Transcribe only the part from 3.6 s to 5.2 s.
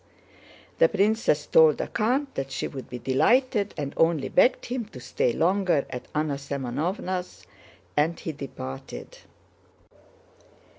and only begged him to